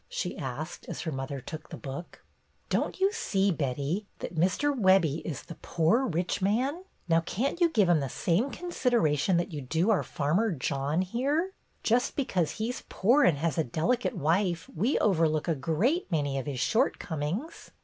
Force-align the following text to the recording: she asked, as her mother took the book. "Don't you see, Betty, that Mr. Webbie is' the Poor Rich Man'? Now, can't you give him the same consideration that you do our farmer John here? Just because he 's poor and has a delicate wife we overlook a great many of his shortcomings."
she 0.09 0.35
asked, 0.35 0.87
as 0.89 1.01
her 1.01 1.11
mother 1.11 1.39
took 1.39 1.69
the 1.69 1.77
book. 1.77 2.23
"Don't 2.69 2.99
you 2.99 3.11
see, 3.13 3.51
Betty, 3.51 4.07
that 4.17 4.33
Mr. 4.33 4.75
Webbie 4.75 5.21
is' 5.23 5.43
the 5.43 5.53
Poor 5.61 6.07
Rich 6.07 6.41
Man'? 6.41 6.85
Now, 7.07 7.19
can't 7.21 7.61
you 7.61 7.69
give 7.69 7.87
him 7.87 7.99
the 7.99 8.09
same 8.09 8.49
consideration 8.49 9.37
that 9.37 9.53
you 9.53 9.61
do 9.61 9.91
our 9.91 10.01
farmer 10.01 10.53
John 10.53 11.03
here? 11.03 11.51
Just 11.83 12.15
because 12.15 12.53
he 12.53 12.71
's 12.71 12.81
poor 12.89 13.23
and 13.23 13.37
has 13.37 13.59
a 13.59 13.63
delicate 13.63 14.17
wife 14.17 14.67
we 14.75 14.97
overlook 14.97 15.47
a 15.47 15.53
great 15.53 16.11
many 16.11 16.39
of 16.39 16.47
his 16.47 16.59
shortcomings." 16.59 17.69